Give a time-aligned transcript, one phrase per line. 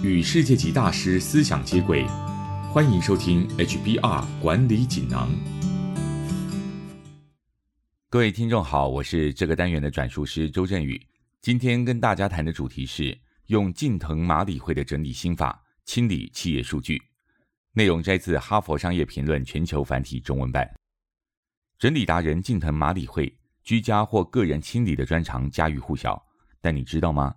[0.00, 2.06] 与世界级大师思想接轨，
[2.72, 5.28] 欢迎收听 HBR 管理锦囊。
[8.08, 11.04] 各位听众好，我是这个单元的转述师周振宇。
[11.40, 17.02] 今天跟大家谈的主题是用近藤麻里惠的整理心法清理企业数据。
[17.72, 20.72] 内容摘自《哈佛商业评论》全球繁体中文版。
[21.76, 26.24] 整理达人近藤麻里惠，居家或个人清理的专长家喻户晓。
[26.60, 27.34] 但你知道吗？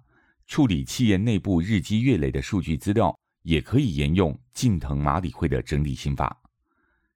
[0.52, 6.42] 处理企业内部日积月累的数据资料，也可以沿用近藤麻里惠的整理心法。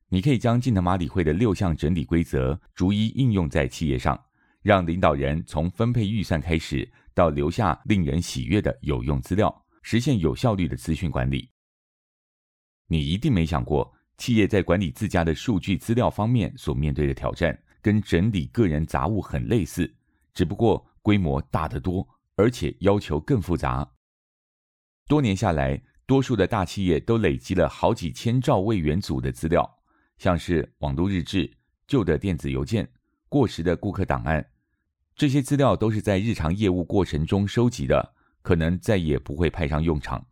[0.07, 4.17] 你可以将近藤麻里惠的六项整理规则逐一应用在企业上，
[4.62, 11.49] 让领导人从分配预算开始，到留下令人喜悦的有用资料，实现有效率的资讯管理。
[12.88, 19.93] 你一定没想过，企业在管理自家的数据资料方面所面对的挑战，跟整理个人杂物很类似，
[20.34, 22.07] 只不过规模大得多。
[22.35, 23.89] 而且要求更复杂。
[25.07, 29.79] 多年下来，多数的大企业都累积了好几千兆位元组的资料，
[30.18, 31.51] 像是网络日志、
[31.87, 32.87] 旧的电子邮件、
[33.29, 34.45] 过时的顾客档案，
[35.15, 40.26] 这些资料都是在日常业务过程中收集的，可能再也不会派上用场。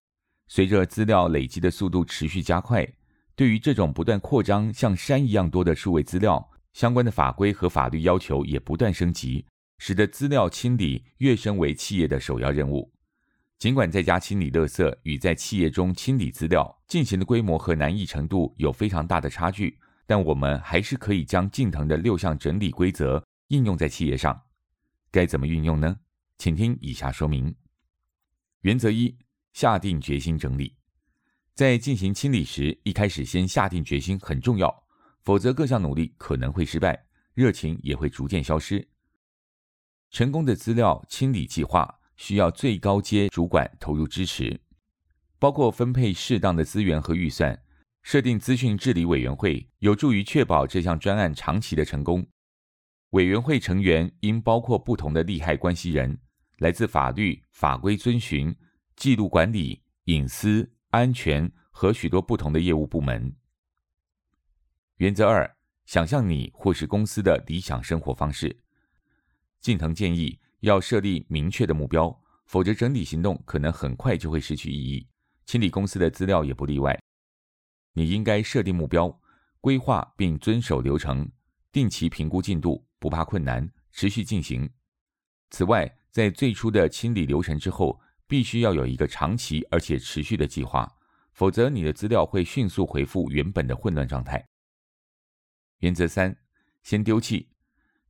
[0.48, 2.88] 随着资料累积的速度持续加快，
[3.36, 9.46] 对于这种不断扩张、像山一样多的数位资料，相关的法规和法律要求也不断升级。
[9.78, 12.92] 使得资料清理跃升为企业的首要任务。
[13.60, 24.38] 尽管在家清理垃圾与在企业中清理资料进行的规模和难易程度有非常大的差距，但我们还是可以将近藤的六项整理规则应用在企业上。
[25.12, 25.96] 该怎么运用呢？
[26.38, 27.56] 请听以下说明。
[28.62, 29.16] 原则一：
[29.54, 30.76] 下定决心整理。
[31.54, 34.84] 在进行清理时，一开始先下定决心很重要，
[35.22, 38.86] 否则各项努力可能会失败，热情也会逐渐消失。
[40.14, 44.62] 成功的资料清理计划需要最高阶主管投入支持，
[45.40, 47.60] 包括分配适当的资源和预算，
[48.04, 52.24] 设定资讯治理委员会，有助于确保这项专案长期的成功。
[53.10, 56.16] 委员会成员应包括不同的利害关系人，
[56.60, 58.56] 来自法律法规遵循、
[58.96, 63.36] 记录管理、隐私、安全和许多不同的业务部门。
[64.98, 65.52] 原则二：
[65.88, 68.56] 想象你或是公司的理想生活方式。
[69.64, 72.14] 近藤建议要设立明确的目标，
[72.48, 75.08] 否则整体行动可能很快就会失去意义。
[75.46, 77.02] 清理公司的资料也不例外。
[77.94, 79.18] 你应该设定目标，
[79.62, 81.32] 规划并遵守流程，
[81.72, 84.70] 定期评估进度，不怕困难，持续进行。
[85.52, 87.98] 此外，在最初的清理流程之后，
[88.28, 90.94] 必须要有一个长期而且持续的计划，
[91.32, 94.46] 否则你的资料会迅速回复原本的混乱状态。
[95.78, 96.36] 原则三：
[96.82, 97.53] 先丢弃。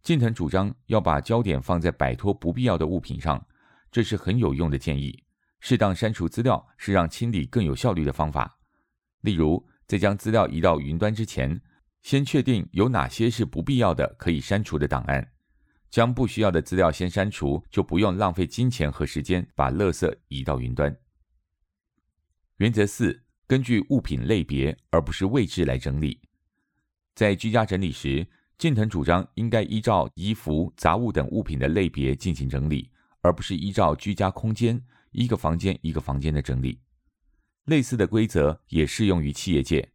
[0.04, 3.48] 近藤主张要把焦点放在摆脱不必要的物品上，
[3.90, 5.24] 这是很有用的建议。
[5.62, 8.60] 适当删除资料是让清理更有效率的方法。
[9.22, 11.62] 例如，在将资料移到云端之前，
[12.02, 15.26] 先确定有哪些是不必要的可以删除的档案，
[15.90, 20.94] 将不需要的资料先删除，就不用浪费金钱和时间把垃圾移到云端。
[22.58, 26.20] 原则四：根据物品类别而不是位置来整理。
[27.16, 28.28] 在居家整理时。
[28.58, 32.90] 近藤主张应该依照衣服、杂物等物品的类别进行整理，
[33.22, 34.82] 而不是依照居家空间
[35.12, 36.80] 一个房间一个房间的整理。
[37.66, 39.92] 类似的规则也适用于企业界，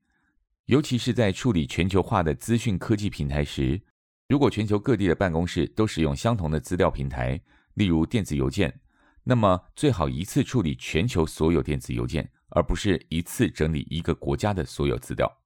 [0.67, 3.81] 尤其是在处理全球化的资讯科技平台时。
[4.29, 7.41] 如果全球各地的办公室都使用相同的资料平台，
[7.75, 8.81] 例如电子邮件，
[9.25, 15.41] 那么最好一次处理全球所有电子邮件，而不是一次整理一个国家的所有资料。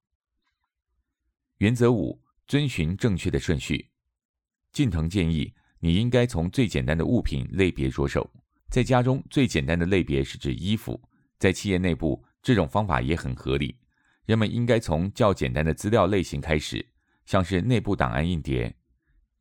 [1.59, 2.22] 原则五。
[2.53, 3.89] 遵循正确的顺序。
[4.73, 8.31] 近藤建议，你应该从最简单的物品类别着手。
[8.69, 10.93] 在家中，最简单的类别是指衣服；
[11.39, 13.75] 在企业内部，这种方法也很合理。
[14.27, 16.87] 人们应该从较简单的资料类型开始，
[17.25, 18.71] 像是内部档案硬碟。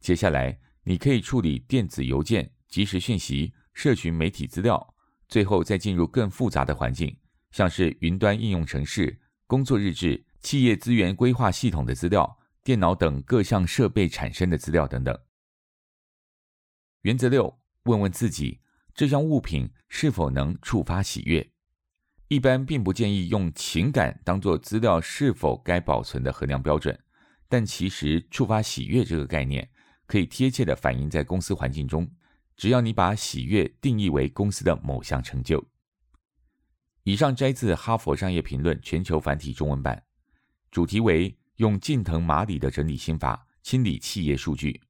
[0.00, 4.94] 接下来，你可以处理电子邮件、即时讯息、社群媒体资料，
[5.28, 7.14] 最后再进入更复杂的环境，
[7.50, 12.38] 像是云端应用程式、工作日志、企业资源规划系统的资料。
[12.64, 15.18] 电脑等各项设备产生的资料等等。
[17.00, 18.60] 原则六：问问自己，
[18.94, 21.50] 这项物品是否能触发喜悦？
[22.28, 26.96] 一般并不建议用情感当做资料是否该保存的衡量标准，
[27.48, 29.68] 但其实触发喜悦这个概念
[30.06, 32.08] 可以贴切的反映在公司环境中。
[32.56, 35.66] 只要你把喜悦定义为公司的某项成就。
[37.02, 40.04] 以上摘自《哈佛商业评论》全球繁体中文版，
[40.70, 41.36] 主题为。
[41.62, 44.80] 用近藤麻里的整理心法清理企业数据，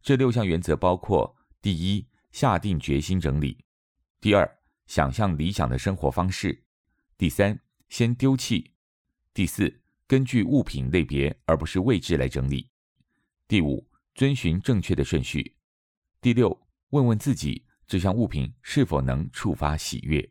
[0.00, 3.58] 这六项原则包括：第一，下定决心整理；
[4.20, 4.48] 第二，
[4.86, 6.62] 想象理想的生活方式。
[7.18, 7.58] 第三，
[7.88, 8.70] 先丢弃。
[9.34, 12.70] 第四，根据物品类别而不是位置来整理。
[13.48, 13.84] 第五，
[14.14, 15.56] 遵循正确的顺序。
[16.20, 16.56] 第六，
[16.90, 20.30] 问问自己这项物品是否能触发喜悦。